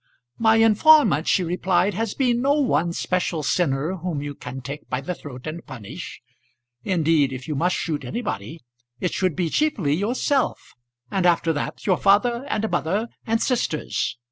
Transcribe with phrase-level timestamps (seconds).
[0.39, 4.99] "My informant," she replied, "has been no one special sinner whom you can take by
[4.99, 6.23] the throat and punish.
[6.83, 8.61] Indeed, if you must shoot anybody,
[8.99, 10.73] it should be chiefly yourself,
[11.11, 14.17] and after that your father, and mother, and sisters.